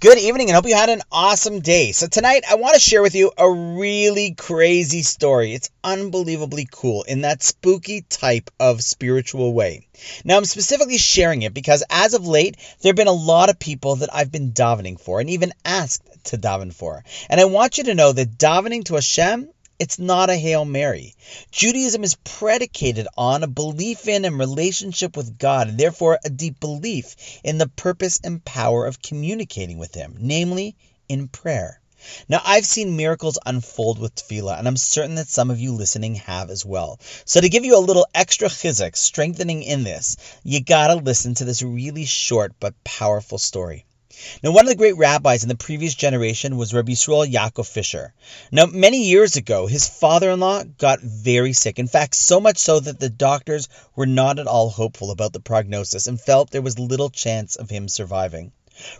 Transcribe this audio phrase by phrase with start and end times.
[0.00, 1.90] Good evening and hope you had an awesome day.
[1.90, 5.54] So, tonight I want to share with you a really crazy story.
[5.54, 9.88] It's unbelievably cool in that spooky type of spiritual way.
[10.24, 13.58] Now, I'm specifically sharing it because as of late, there have been a lot of
[13.58, 17.02] people that I've been davening for and even asked to daven for.
[17.28, 19.48] And I want you to know that davening to Hashem
[19.78, 21.14] it's not a Hail Mary.
[21.52, 26.58] Judaism is predicated on a belief in and relationship with God, and therefore a deep
[26.58, 30.74] belief in the purpose and power of communicating with Him, namely
[31.08, 31.80] in prayer.
[32.28, 36.16] Now, I've seen miracles unfold with tefillah, and I'm certain that some of you listening
[36.16, 36.98] have as well.
[37.24, 41.44] So, to give you a little extra chizuk, strengthening in this, you gotta listen to
[41.44, 43.84] this really short but powerful story.
[44.42, 48.14] Now, one of the great rabbis in the previous generation was Rabbi Yisrael Yaakov Fisher.
[48.50, 51.78] Now, many years ago, his father-in-law got very sick.
[51.78, 55.40] In fact, so much so that the doctors were not at all hopeful about the
[55.40, 58.52] prognosis and felt there was little chance of him surviving.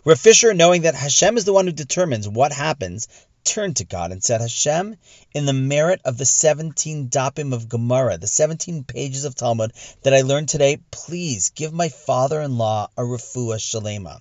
[0.04, 3.08] Rav Fisher, knowing that Hashem is the one who determines what happens,
[3.44, 4.96] turned to God and said, Hashem,
[5.32, 10.14] in the merit of the 17 dapim of Gemara, the 17 pages of Talmud that
[10.14, 14.20] I learned today, please give my father-in-law a refuah shalema.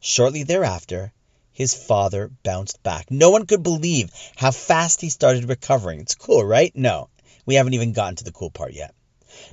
[0.00, 1.12] Shortly thereafter,
[1.52, 3.10] his father bounced back.
[3.10, 6.00] No one could believe how fast he started recovering.
[6.00, 6.70] It's cool, right?
[6.76, 7.08] No,
[7.44, 8.94] we haven't even gotten to the cool part yet.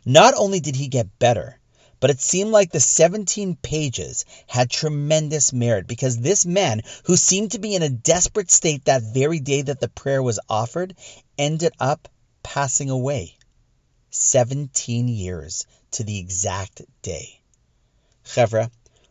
[0.05, 1.59] Not only did he get better,
[1.99, 7.53] but it seemed like the 17 pages had tremendous merit because this man, who seemed
[7.53, 10.95] to be in a desperate state that very day that the prayer was offered,
[11.37, 12.07] ended up
[12.43, 13.35] passing away.
[14.11, 17.41] 17 years to the exact day.
[18.23, 18.69] Chevra,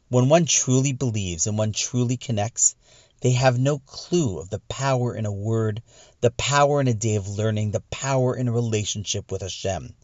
[0.09, 2.75] when one truly believes and one truly connects,
[3.21, 5.83] they have no clue of the power in a word,
[6.21, 9.95] the power in a day of learning, the power in a relationship with Hashem.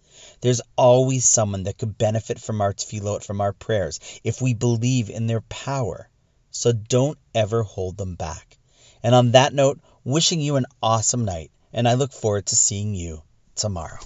[0.40, 5.10] There's always someone that could benefit from our tefillot, from our prayers, if we believe
[5.10, 6.08] in their power.
[6.50, 8.56] So don't ever hold them back.
[9.02, 12.94] And on that note, wishing you an awesome night, and I look forward to seeing
[12.94, 13.22] you
[13.54, 13.98] tomorrow.